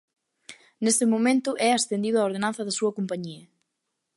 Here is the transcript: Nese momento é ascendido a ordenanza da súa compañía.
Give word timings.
Nese 0.83 1.05
momento 1.13 1.49
é 1.67 1.69
ascendido 1.73 2.17
a 2.19 2.25
ordenanza 2.29 2.65
da 2.67 2.77
súa 2.79 2.95
compañía. 2.97 3.43